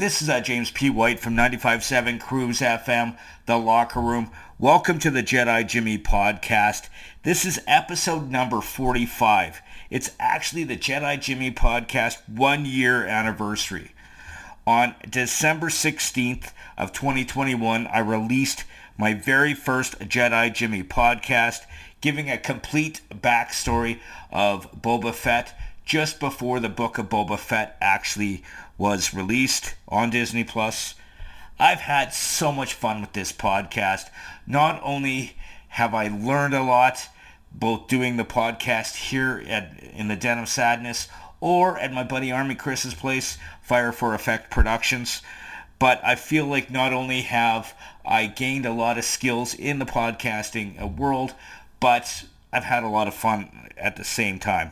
this 0.00 0.22
is 0.22 0.30
uh, 0.30 0.40
James 0.40 0.70
P. 0.70 0.88
White 0.88 1.20
from 1.20 1.36
95.7 1.36 2.18
Cruise 2.18 2.60
FM, 2.60 3.18
The 3.44 3.58
Locker 3.58 4.00
Room. 4.00 4.30
Welcome 4.58 4.98
to 5.00 5.10
the 5.10 5.22
Jedi 5.22 5.68
Jimmy 5.68 5.98
podcast. 5.98 6.88
This 7.22 7.44
is 7.44 7.60
episode 7.66 8.30
number 8.30 8.62
45. 8.62 9.60
It's 9.90 10.12
actually 10.18 10.64
the 10.64 10.78
Jedi 10.78 11.20
Jimmy 11.20 11.50
podcast 11.50 12.26
one 12.26 12.64
year 12.64 13.04
anniversary. 13.04 13.92
On 14.66 14.94
December 15.06 15.66
16th 15.66 16.52
of 16.78 16.92
2021, 16.92 17.86
I 17.86 17.98
released 17.98 18.64
my 18.96 19.12
very 19.12 19.52
first 19.52 19.98
Jedi 19.98 20.54
Jimmy 20.54 20.82
podcast, 20.82 21.66
giving 22.00 22.30
a 22.30 22.38
complete 22.38 23.02
backstory 23.12 23.98
of 24.32 24.80
Boba 24.80 25.12
Fett 25.12 25.54
just 25.90 26.20
before 26.20 26.60
the 26.60 26.68
book 26.68 26.98
of 26.98 27.08
Boba 27.08 27.36
Fett 27.36 27.76
actually 27.80 28.44
was 28.78 29.12
released 29.12 29.74
on 29.88 30.08
Disney 30.08 30.44
Plus. 30.44 30.94
I've 31.58 31.80
had 31.80 32.14
so 32.14 32.52
much 32.52 32.74
fun 32.74 33.00
with 33.00 33.12
this 33.12 33.32
podcast. 33.32 34.08
Not 34.46 34.80
only 34.84 35.34
have 35.70 35.92
I 35.92 36.06
learned 36.06 36.54
a 36.54 36.62
lot, 36.62 37.08
both 37.50 37.88
doing 37.88 38.16
the 38.16 38.24
podcast 38.24 39.08
here 39.10 39.42
at 39.48 39.82
in 39.92 40.06
the 40.06 40.14
Den 40.14 40.38
of 40.38 40.48
Sadness 40.48 41.08
or 41.40 41.76
at 41.76 41.92
my 41.92 42.04
buddy 42.04 42.30
Army 42.30 42.54
Chris's 42.54 42.94
place, 42.94 43.36
Fire 43.60 43.90
for 43.90 44.14
Effect 44.14 44.48
Productions, 44.48 45.22
but 45.80 46.00
I 46.04 46.14
feel 46.14 46.46
like 46.46 46.70
not 46.70 46.92
only 46.92 47.22
have 47.22 47.74
I 48.06 48.26
gained 48.26 48.64
a 48.64 48.72
lot 48.72 48.96
of 48.96 49.04
skills 49.04 49.54
in 49.54 49.80
the 49.80 49.86
podcasting 49.86 50.96
world, 50.96 51.34
but 51.80 52.26
I've 52.52 52.62
had 52.62 52.84
a 52.84 52.88
lot 52.88 53.08
of 53.08 53.14
fun 53.14 53.70
at 53.76 53.96
the 53.96 54.04
same 54.04 54.38
time. 54.38 54.70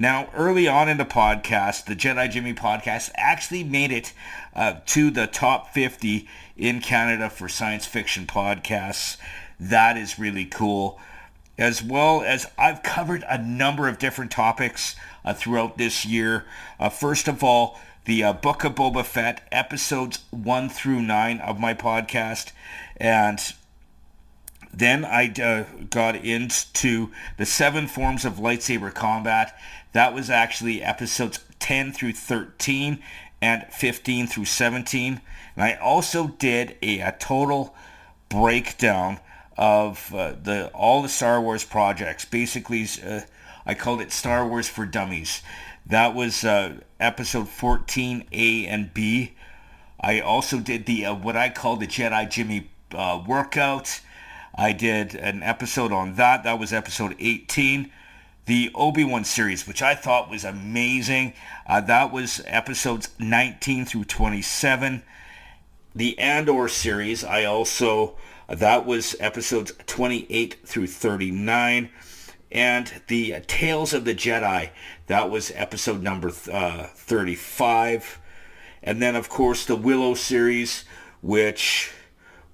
Now, 0.00 0.28
early 0.32 0.68
on 0.68 0.88
in 0.88 0.96
the 0.96 1.04
podcast, 1.04 1.86
the 1.86 1.96
Jedi 1.96 2.30
Jimmy 2.30 2.54
podcast 2.54 3.10
actually 3.16 3.64
made 3.64 3.90
it 3.90 4.12
uh, 4.54 4.74
to 4.86 5.10
the 5.10 5.26
top 5.26 5.74
50 5.74 6.28
in 6.56 6.80
Canada 6.80 7.28
for 7.28 7.48
science 7.48 7.84
fiction 7.84 8.24
podcasts. 8.24 9.16
That 9.58 9.96
is 9.96 10.16
really 10.16 10.44
cool. 10.44 11.00
As 11.58 11.82
well 11.82 12.22
as 12.22 12.46
I've 12.56 12.84
covered 12.84 13.24
a 13.28 13.42
number 13.42 13.88
of 13.88 13.98
different 13.98 14.30
topics 14.30 14.94
uh, 15.24 15.34
throughout 15.34 15.78
this 15.78 16.06
year. 16.06 16.44
Uh, 16.78 16.90
first 16.90 17.26
of 17.26 17.42
all, 17.42 17.76
the 18.04 18.22
uh, 18.22 18.32
Book 18.34 18.62
of 18.62 18.76
Boba 18.76 19.04
Fett, 19.04 19.48
episodes 19.50 20.20
1 20.30 20.68
through 20.68 21.02
9 21.02 21.40
of 21.40 21.58
my 21.58 21.74
podcast. 21.74 22.52
And 22.98 23.40
then 24.72 25.04
I 25.04 25.32
uh, 25.42 25.64
got 25.90 26.14
into 26.14 27.10
the 27.36 27.46
seven 27.46 27.88
forms 27.88 28.24
of 28.24 28.34
lightsaber 28.34 28.94
combat 28.94 29.58
that 29.92 30.14
was 30.14 30.30
actually 30.30 30.82
episodes 30.82 31.40
10 31.58 31.92
through 31.92 32.12
13 32.12 33.02
and 33.40 33.66
15 33.70 34.26
through 34.26 34.44
17. 34.44 35.20
And 35.56 35.64
I 35.64 35.74
also 35.74 36.28
did 36.28 36.76
a, 36.82 37.00
a 37.00 37.12
total 37.12 37.74
breakdown 38.28 39.20
of 39.56 40.14
uh, 40.14 40.34
the 40.42 40.68
all 40.68 41.02
the 41.02 41.08
Star 41.08 41.40
Wars 41.40 41.64
projects. 41.64 42.24
Basically, 42.24 42.86
uh, 43.04 43.20
I 43.66 43.74
called 43.74 44.00
it 44.00 44.12
Star 44.12 44.46
Wars 44.46 44.68
for 44.68 44.86
Dummies. 44.86 45.42
That 45.86 46.14
was 46.14 46.44
uh, 46.44 46.76
episode 47.00 47.46
14A 47.46 48.68
and 48.68 48.92
B. 48.94 49.34
I 50.00 50.20
also 50.20 50.60
did 50.60 50.86
the 50.86 51.06
uh, 51.06 51.14
what 51.14 51.36
I 51.36 51.48
call 51.48 51.76
the 51.76 51.86
Jedi 51.86 52.30
Jimmy 52.30 52.70
uh, 52.92 53.22
workout. 53.26 54.00
I 54.54 54.72
did 54.72 55.14
an 55.14 55.42
episode 55.42 55.92
on 55.92 56.14
that. 56.14 56.44
That 56.44 56.58
was 56.58 56.72
episode 56.72 57.16
18 57.18 57.90
the 58.48 58.70
Obi-Wan 58.74 59.24
series, 59.24 59.66
which 59.66 59.82
I 59.82 59.94
thought 59.94 60.30
was 60.30 60.42
amazing. 60.42 61.34
Uh, 61.66 61.82
that 61.82 62.10
was 62.10 62.40
episodes 62.46 63.10
19 63.18 63.84
through 63.84 64.04
27. 64.04 65.02
The 65.94 66.18
Andor 66.18 66.66
series, 66.68 67.22
I 67.22 67.44
also, 67.44 68.16
that 68.48 68.86
was 68.86 69.14
episodes 69.20 69.72
28 69.86 70.56
through 70.64 70.86
39. 70.86 71.90
And 72.50 73.02
the 73.08 73.40
Tales 73.46 73.92
of 73.92 74.06
the 74.06 74.14
Jedi, 74.14 74.70
that 75.08 75.28
was 75.28 75.52
episode 75.54 76.02
number 76.02 76.32
uh, 76.50 76.84
35. 76.84 78.18
And 78.82 79.02
then, 79.02 79.14
of 79.14 79.28
course, 79.28 79.66
the 79.66 79.76
Willow 79.76 80.14
series, 80.14 80.86
which 81.20 81.92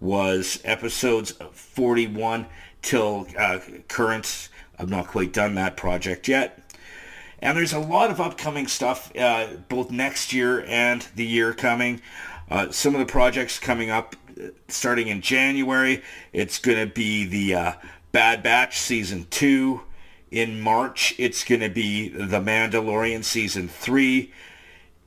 was 0.00 0.60
episodes 0.64 1.34
41 1.52 2.46
till 2.82 3.28
uh, 3.38 3.60
current 3.86 4.48
I've 4.78 4.90
not 4.90 5.08
quite 5.08 5.32
done 5.32 5.54
that 5.54 5.76
project 5.76 6.28
yet. 6.28 6.58
And 7.40 7.58
there's 7.58 7.72
a 7.72 7.78
lot 7.78 8.10
of 8.10 8.20
upcoming 8.20 8.66
stuff, 8.66 9.14
uh, 9.16 9.48
both 9.68 9.90
next 9.90 10.32
year 10.32 10.64
and 10.66 11.06
the 11.14 11.26
year 11.26 11.52
coming. 11.52 12.00
Uh, 12.50 12.70
some 12.70 12.94
of 12.94 13.00
the 13.00 13.10
projects 13.10 13.58
coming 13.58 13.90
up 13.90 14.16
uh, 14.40 14.48
starting 14.68 15.08
in 15.08 15.20
January. 15.20 16.02
It's 16.32 16.58
going 16.58 16.78
to 16.78 16.92
be 16.92 17.24
the 17.24 17.54
uh, 17.54 17.72
Bad 18.12 18.42
Batch 18.42 18.78
Season 18.78 19.26
2. 19.30 19.82
In 20.30 20.60
March, 20.60 21.14
it's 21.18 21.44
going 21.44 21.60
to 21.60 21.68
be 21.68 22.08
The 22.08 22.40
Mandalorian 22.40 23.24
Season 23.24 23.68
3. 23.68 24.32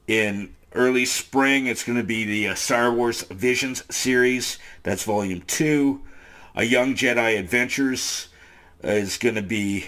In 0.07 0.53
early 0.73 1.06
spring, 1.06 1.66
it's 1.66 1.83
going 1.83 1.97
to 1.97 2.03
be 2.03 2.23
the 2.23 2.50
uh, 2.50 2.56
Star 2.56 2.91
Wars 2.91 3.23
Visions 3.23 3.83
series. 3.94 4.57
That's 4.83 5.03
Volume 5.03 5.41
2. 5.41 6.01
A 6.56 6.63
Young 6.63 6.95
Jedi 6.95 7.38
Adventures 7.38 8.29
is 8.83 9.17
going 9.17 9.35
to 9.35 9.41
be 9.41 9.85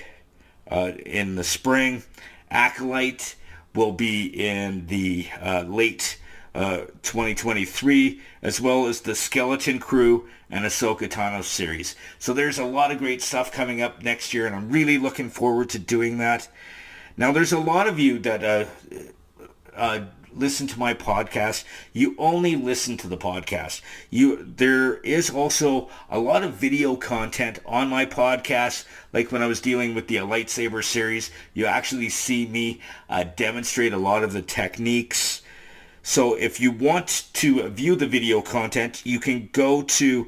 uh, 0.69 0.91
in 1.05 1.35
the 1.35 1.43
spring. 1.43 2.03
Acolyte 2.49 3.35
will 3.75 3.91
be 3.91 4.25
in 4.25 4.87
the 4.87 5.27
uh, 5.41 5.61
late 5.61 6.19
uh, 6.55 6.79
2023, 7.03 8.21
as 8.41 8.59
well 8.59 8.87
as 8.87 9.01
the 9.01 9.15
Skeleton 9.15 9.79
Crew 9.79 10.27
and 10.49 10.65
Ahsoka 10.65 11.07
Tano 11.07 11.43
series. 11.43 11.95
So 12.17 12.33
there's 12.33 12.57
a 12.57 12.65
lot 12.65 12.91
of 12.91 12.97
great 12.97 13.21
stuff 13.21 13.51
coming 13.51 13.81
up 13.81 14.03
next 14.03 14.33
year, 14.33 14.47
and 14.47 14.55
I'm 14.55 14.69
really 14.69 14.97
looking 14.97 15.29
forward 15.29 15.69
to 15.69 15.79
doing 15.79 16.17
that. 16.17 16.47
Now, 17.17 17.31
there's 17.31 17.53
a 17.53 17.59
lot 17.59 17.87
of 17.87 17.99
you 17.99 18.17
that 18.19 18.43
uh, 18.43 18.65
uh, 19.75 20.05
listen 20.33 20.67
to 20.67 20.79
my 20.79 20.93
podcast, 20.93 21.63
you 21.93 22.15
only 22.17 22.55
listen 22.55 22.97
to 22.97 23.07
the 23.07 23.17
podcast. 23.17 23.81
You 24.09 24.43
there 24.43 24.97
is 24.97 25.29
also 25.29 25.89
a 26.09 26.19
lot 26.19 26.43
of 26.43 26.53
video 26.53 26.95
content 26.95 27.59
on 27.65 27.89
my 27.89 28.05
podcast. 28.05 28.85
Like 29.13 29.31
when 29.31 29.41
I 29.41 29.47
was 29.47 29.61
dealing 29.61 29.95
with 29.95 30.07
the 30.07 30.17
lightsaber 30.17 30.83
series, 30.83 31.31
you 31.53 31.65
actually 31.65 32.09
see 32.09 32.45
me 32.45 32.81
uh, 33.09 33.25
demonstrate 33.35 33.93
a 33.93 33.97
lot 33.97 34.23
of 34.23 34.33
the 34.33 34.41
techniques. 34.41 35.41
So 36.01 36.35
if 36.35 36.59
you 36.59 36.71
want 36.71 37.25
to 37.33 37.69
view 37.69 37.95
the 37.95 38.07
video 38.07 38.41
content, 38.41 39.05
you 39.05 39.19
can 39.19 39.49
go 39.51 39.81
to 39.83 40.27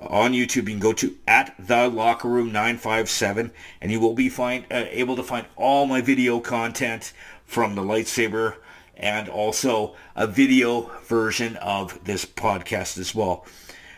on 0.00 0.32
YouTube. 0.32 0.68
You 0.68 0.74
can 0.74 0.78
go 0.78 0.92
to 0.94 1.16
at 1.26 1.54
the 1.58 1.88
locker 1.88 2.28
room 2.28 2.52
957 2.52 3.52
and 3.80 3.92
you 3.92 4.00
will 4.00 4.14
be 4.14 4.28
find, 4.28 4.64
uh, 4.70 4.84
able 4.90 5.16
to 5.16 5.22
find 5.22 5.46
all 5.56 5.86
my 5.86 6.00
video 6.00 6.40
content 6.40 7.12
from 7.44 7.74
the 7.74 7.82
lightsaber 7.82 8.56
and 8.96 9.28
also 9.28 9.94
a 10.14 10.26
video 10.26 10.90
version 11.04 11.56
of 11.56 12.04
this 12.04 12.24
podcast 12.24 12.98
as 12.98 13.14
well. 13.14 13.46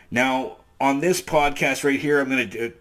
Now, 0.09 0.57
on 0.79 0.99
this 0.99 1.21
podcast 1.21 1.83
right 1.83 1.99
here, 1.99 2.19
I'm 2.19 2.29
going 2.29 2.49
to 2.49 2.67
uh, 2.67 2.71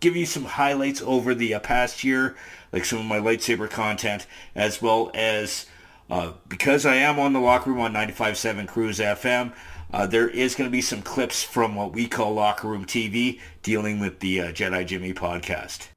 give 0.00 0.16
you 0.16 0.26
some 0.26 0.44
highlights 0.44 1.02
over 1.02 1.34
the 1.34 1.54
uh, 1.54 1.60
past 1.60 2.04
year, 2.04 2.36
like 2.72 2.84
some 2.84 2.98
of 2.98 3.06
my 3.06 3.18
lightsaber 3.18 3.70
content, 3.70 4.26
as 4.54 4.82
well 4.82 5.10
as 5.14 5.66
uh, 6.10 6.32
because 6.48 6.84
I 6.84 6.96
am 6.96 7.18
on 7.18 7.32
the 7.32 7.40
locker 7.40 7.70
room 7.70 7.80
on 7.80 7.94
95.7 7.94 8.68
Cruise 8.68 8.98
FM, 8.98 9.52
uh, 9.92 10.06
there 10.06 10.28
is 10.28 10.54
going 10.54 10.68
to 10.68 10.72
be 10.72 10.80
some 10.80 11.02
clips 11.02 11.42
from 11.42 11.74
what 11.74 11.92
we 11.92 12.06
call 12.06 12.34
Locker 12.34 12.68
Room 12.68 12.84
TV 12.84 13.40
dealing 13.62 14.00
with 14.00 14.20
the 14.20 14.40
uh, 14.40 14.52
Jedi 14.52 14.86
Jimmy 14.86 15.14
podcast. 15.14 15.88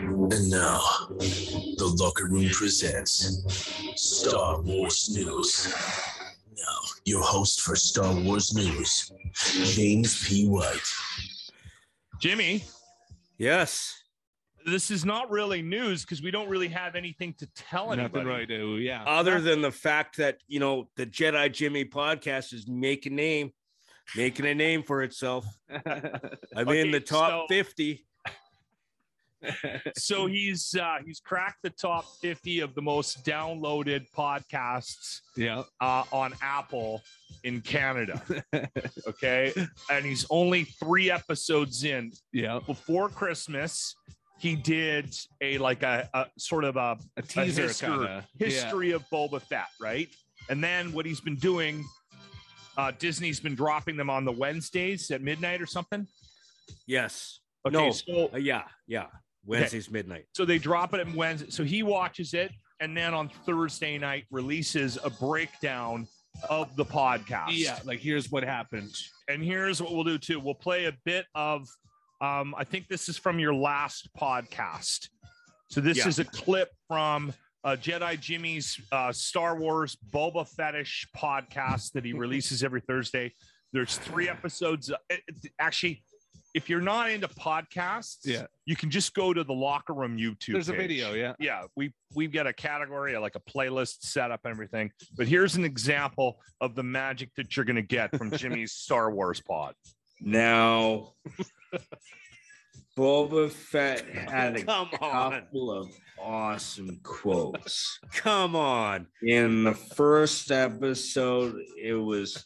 And 0.00 0.50
now, 0.50 0.80
the 1.18 1.96
Locker 1.98 2.26
Room 2.26 2.48
presents 2.50 3.42
Star 3.96 4.60
Wars 4.60 5.10
News. 5.14 5.74
Now, 6.56 6.78
your 7.04 7.22
host 7.22 7.60
for 7.60 7.76
Star 7.76 8.14
Wars 8.14 8.54
News, 8.54 9.12
James 9.74 10.26
P. 10.26 10.46
White. 10.46 10.80
Jimmy, 12.20 12.64
Yes. 13.40 14.02
This 14.66 14.90
is 14.90 15.04
not 15.04 15.30
really 15.30 15.62
news 15.62 16.02
because 16.02 16.22
we 16.22 16.30
don't 16.30 16.48
really 16.48 16.68
have 16.68 16.94
anything 16.94 17.34
to 17.38 17.46
tell 17.54 17.92
anybody. 17.92 18.24
Nothing 18.24 18.28
right 18.28 18.48
now. 18.48 18.74
Yeah. 18.76 19.04
Other 19.04 19.40
than 19.40 19.62
the 19.62 19.70
fact 19.70 20.16
that, 20.18 20.38
you 20.46 20.60
know, 20.60 20.88
the 20.96 21.06
Jedi 21.06 21.52
Jimmy 21.52 21.84
podcast 21.84 22.52
is 22.52 22.66
making 22.68 23.16
name, 23.16 23.52
making 24.16 24.46
a 24.46 24.54
name 24.54 24.82
for 24.82 25.02
itself. 25.02 25.46
I'm 26.56 26.68
in 26.68 26.90
the 26.90 27.00
top 27.00 27.30
so- 27.30 27.46
50. 27.48 28.06
So 29.96 30.26
he's 30.26 30.74
uh, 30.74 30.98
he's 31.04 31.20
cracked 31.20 31.62
the 31.62 31.70
top 31.70 32.04
50 32.20 32.60
of 32.60 32.74
the 32.74 32.82
most 32.82 33.24
downloaded 33.24 34.04
podcasts 34.14 35.20
yeah. 35.36 35.62
uh, 35.80 36.04
on 36.12 36.34
Apple 36.42 37.02
in 37.44 37.60
Canada. 37.62 38.20
Okay, 39.06 39.52
and 39.90 40.04
he's 40.04 40.26
only 40.30 40.64
three 40.64 41.10
episodes 41.10 41.84
in. 41.84 42.12
Yeah. 42.32 42.60
Before 42.66 43.08
Christmas, 43.08 43.94
he 44.40 44.56
did 44.56 45.14
a 45.40 45.58
like 45.58 45.82
a, 45.82 46.08
a 46.14 46.26
sort 46.38 46.64
of 46.64 46.76
a, 46.76 46.98
A 47.16 47.22
teaser 47.22 47.62
history, 47.68 47.88
kind 47.88 48.04
of 48.04 48.24
history 48.38 48.90
of 48.92 49.04
Boba 49.12 49.40
Fett, 49.42 49.68
right? 49.80 50.08
And 50.48 50.62
then 50.64 50.92
what 50.92 51.06
he's 51.06 51.20
been 51.20 51.36
doing, 51.36 51.84
uh, 52.76 52.92
Disney's 52.98 53.38
been 53.40 53.54
dropping 53.54 53.96
them 53.96 54.08
on 54.10 54.24
the 54.24 54.32
Wednesdays 54.32 55.10
at 55.10 55.20
midnight 55.22 55.60
or 55.60 55.66
something. 55.66 56.06
Yes. 56.86 57.40
Okay, 57.66 57.76
No. 57.76 57.90
so 57.92 58.30
Uh, 58.32 58.38
yeah. 58.38 58.64
Yeah. 58.86 59.06
Wednesday's 59.44 59.90
midnight. 59.90 60.26
so 60.34 60.44
they 60.44 60.58
drop 60.58 60.92
it 60.94 61.00
on 61.06 61.14
Wednesday. 61.14 61.50
So 61.50 61.64
he 61.64 61.82
watches 61.82 62.34
it, 62.34 62.50
and 62.80 62.96
then 62.96 63.14
on 63.14 63.28
Thursday 63.46 63.96
night 63.98 64.24
releases 64.30 64.98
a 65.02 65.10
breakdown 65.10 66.06
of 66.48 66.74
the 66.76 66.84
podcast. 66.84 67.48
Yeah, 67.50 67.78
like 67.84 68.00
here's 68.00 68.30
what 68.30 68.42
happened. 68.44 68.94
And 69.28 69.42
here's 69.42 69.80
what 69.82 69.92
we'll 69.92 70.04
do 70.04 70.18
too. 70.18 70.40
We'll 70.40 70.54
play 70.54 70.86
a 70.86 70.92
bit 71.04 71.26
of. 71.34 71.66
Um, 72.20 72.54
I 72.56 72.64
think 72.64 72.88
this 72.88 73.08
is 73.08 73.16
from 73.16 73.38
your 73.38 73.54
last 73.54 74.08
podcast. 74.18 75.08
So 75.70 75.80
this 75.80 75.98
Yeah. 75.98 76.08
is 76.08 76.18
a 76.18 76.24
clip 76.24 76.70
from 76.88 77.32
uh, 77.62 77.76
Jedi 77.80 78.18
Jimmy's 78.18 78.80
uh, 78.90 79.12
Star 79.12 79.56
Wars 79.56 79.96
Boba 80.12 80.48
Fetish 80.48 81.06
podcast 81.16 81.92
that 81.92 82.04
he 82.04 82.12
releases 82.12 82.64
every 82.64 82.80
Thursday. 82.80 83.34
There's 83.72 83.96
three 83.98 84.28
episodes. 84.28 84.90
Uh, 84.90 84.96
it- 85.10 85.22
it- 85.28 85.52
actually, 85.58 86.02
if 86.54 86.68
you're 86.68 86.80
not 86.80 87.10
into 87.10 87.28
podcasts, 87.28 88.24
Yeah. 88.24 88.46
you 88.64 88.74
can 88.76 88.90
just 88.90 89.14
go 89.14 89.32
to 89.32 89.44
the 89.44 89.52
Locker 89.52 89.92
Room 89.94 90.16
YouTube. 90.18 90.54
There's 90.54 90.68
a 90.70 90.72
video, 90.74 91.12
yeah. 91.14 91.34
Yeah, 91.38 91.64
we 91.76 91.92
we've 92.14 92.32
got 92.32 92.46
a 92.48 92.52
category, 92.52 93.16
like 93.18 93.36
a 93.36 93.40
playlist 93.40 94.00
set 94.02 94.30
up 94.32 94.40
and 94.44 94.50
everything. 94.50 94.90
But 95.16 95.28
here's 95.28 95.54
an 95.54 95.64
example 95.64 96.40
of 96.60 96.74
the 96.74 96.82
magic 96.82 97.30
that 97.36 97.54
you're 97.56 97.64
gonna 97.66 97.82
get 97.82 98.16
from 98.18 98.32
Jimmy's 98.36 98.72
Star 98.86 99.12
Wars 99.12 99.40
pod. 99.40 99.74
Now, 100.20 101.12
Boba 102.98 103.50
Fett 103.50 104.04
had 104.28 104.56
a 104.56 104.64
Come 104.64 104.88
on. 105.00 105.32
couple 105.32 105.70
of 105.72 105.90
awesome 106.18 107.00
quotes. 107.02 107.98
Come 108.12 108.54
on. 108.56 109.06
In 109.22 109.64
the 109.64 109.74
first 109.74 110.50
episode, 110.50 111.56
it 111.80 111.94
was 111.94 112.44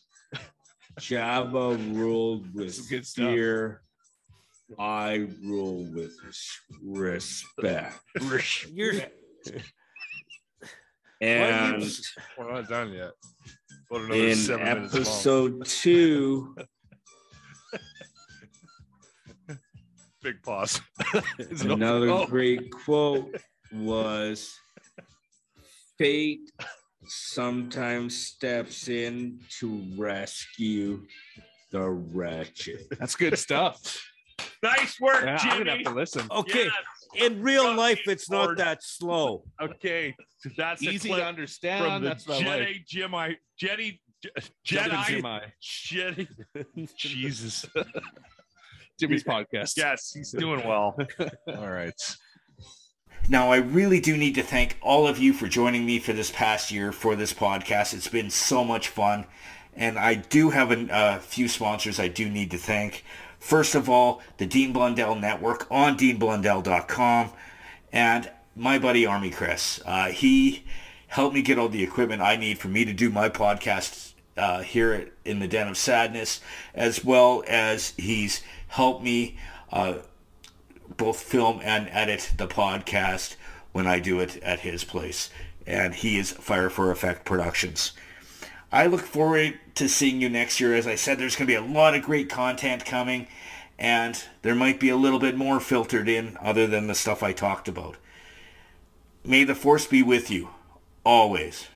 Jabba 1.01 1.77
ruled 1.97 2.55
with 2.55 2.75
Some 2.75 2.87
good 2.89 3.07
stuff. 3.07 3.27
fear. 3.31 3.81
I 4.79 5.29
rule 5.43 5.85
with 5.93 6.15
res- 6.25 6.61
respect. 6.83 8.01
You're- 8.73 9.05
and 11.21 11.85
We're 12.39 12.53
not 12.53 12.69
done 12.69 12.93
yet. 12.93 13.11
About 13.91 14.11
in 14.11 14.51
episode 14.61 15.65
two, 15.67 16.57
Big 20.25 20.43
pause. 20.43 20.81
Another 21.61 22.09
Oh. 22.09 22.27
great 22.27 22.71
quote 22.73 23.37
was 23.75 24.59
Fate 25.99 26.51
sometimes 27.07 28.17
steps 28.17 28.89
in 28.89 29.39
to 29.61 29.85
rescue 29.99 31.07
the 31.73 31.83
wretched. 31.91 32.87
That's 32.99 33.15
good 33.17 33.39
stuff. 33.39 33.77
Nice 34.63 34.99
work, 34.99 35.25
Yeah, 35.25 35.37
I'm 35.43 35.49
gonna 35.49 35.59
Jimmy. 35.59 35.71
have 35.85 35.93
to 35.93 35.99
listen. 36.01 36.27
Okay, 36.31 36.65
Yes. 36.65 36.73
in 37.17 37.43
real 37.43 37.65
Got 37.65 37.77
life, 37.77 38.01
me 38.07 38.15
it's 38.15 38.31
not 38.31 38.57
that 38.57 38.83
slow. 38.83 39.45
Okay, 39.61 40.17
so 40.39 40.49
that's 40.57 40.83
Easy 40.83 41.11
to 41.11 41.23
understand. 41.23 41.85
from 41.85 42.03
the 42.03 42.09
That's 42.09 42.27
what 42.27 42.43
I 42.47 42.61
like. 42.61 42.87
Jedi 42.91 43.37
Jedi 43.61 43.99
Jedi 44.41 44.49
Jedi 44.67 44.91
Jedi 44.91 45.53
Jimmy. 45.63 46.27
Jedi. 46.81 46.97
Jesus. 46.97 47.67
Jimmy's 48.99 49.25
podcast. 49.25 49.77
Yes, 49.77 50.13
he's 50.13 50.31
doing 50.33 50.67
well. 50.67 50.97
All 51.49 51.71
right. 51.71 52.17
Now, 53.29 53.51
I 53.51 53.57
really 53.57 54.01
do 54.01 54.17
need 54.17 54.35
to 54.35 54.43
thank 54.43 54.77
all 54.83 55.07
of 55.07 55.19
you 55.19 55.33
for 55.33 55.49
joining 55.49 55.87
me 55.87 55.99
for 55.99 56.13
this 56.13 56.31
past 56.31 56.71
year 56.71 56.93
for 56.93 57.17
this 57.17 57.33
podcast. 57.33 57.95
It's 57.95 58.09
been 58.09 58.29
so 58.29 58.65
much 58.65 58.89
fun. 58.89 59.25
And 59.75 59.99
I 59.99 60.15
do 60.15 60.51
have 60.51 60.71
a 60.71 60.93
uh, 60.93 61.19
few 61.21 61.49
sponsors 61.49 61.99
I 61.99 62.09
do 62.09 62.29
need 62.29 62.51
to 62.51 62.59
thank. 62.59 63.03
First 63.39 63.75
of 63.75 63.89
all, 63.89 64.21
the 64.37 64.47
Dean 64.47 64.73
Blundell 64.73 65.15
Network 65.15 65.67
on 65.71 65.97
deanblundell.com 65.97 67.31
and 67.93 68.31
my 68.55 68.79
buddy 68.79 69.07
Army 69.07 69.31
Chris. 69.31 69.81
Uh, 69.85 70.09
he 70.09 70.65
helped 71.09 71.35
me 71.35 71.43
get 71.43 71.59
all 71.59 71.69
the 71.69 71.83
equipment 71.83 72.23
I 72.23 72.37
need 72.37 72.59
for 72.59 72.69
me 72.69 72.85
to 72.85 72.93
do 72.93 73.11
my 73.11 73.29
podcast 73.29 74.14
uh, 74.37 74.63
here 74.63 75.11
in 75.25 75.39
the 75.39 75.49
Den 75.49 75.69
of 75.69 75.77
Sadness, 75.77 76.41
as 76.75 77.05
well 77.05 77.45
as 77.47 77.95
he's 77.97 78.43
helped 78.69 79.03
me 79.03 79.39
uh, 79.73 79.95
both 80.97 81.21
film 81.21 81.61
and 81.63 81.89
edit 81.91 82.33
the 82.37 82.47
podcast 82.47 83.37
when 83.73 83.87
I 83.87 83.99
do 83.99 84.21
it 84.21 84.37
at 84.43 84.61
his 84.61 84.85
place. 84.85 85.31
And 85.67 85.95
he 85.95 86.19
is 86.19 86.33
Fire 86.33 86.71
for 86.71 86.91
Effect 86.91 87.25
Productions. 87.25 87.93
I 88.71 88.87
look 88.87 89.03
forward 89.03 89.59
to 89.77 89.89
seeing 89.89 90.21
you 90.21 90.29
next 90.29 90.61
year. 90.61 90.75
As 90.75 90.87
I 90.87 90.97
said, 90.97 91.19
there's 91.19 91.37
going 91.37 91.47
to 91.47 91.53
be 91.53 91.55
a 91.55 91.73
lot 91.73 91.95
of 91.95 92.03
great 92.03 92.29
content 92.29 92.85
coming, 92.85 93.29
and 93.79 94.23
there 94.43 94.55
might 94.55 94.81
be 94.81 94.89
a 94.89 94.97
little 94.97 95.21
bit 95.21 95.37
more 95.37 95.61
filtered 95.61 96.09
in 96.09 96.37
other 96.41 96.67
than 96.67 96.87
the 96.87 96.95
stuff 96.95 97.23
I 97.23 97.33
talked 97.33 97.69
about. 97.69 97.97
May 99.25 99.45
the 99.45 99.55
force 99.55 99.87
be 99.87 100.03
with 100.03 100.31
you, 100.31 100.51
always. 101.05 101.69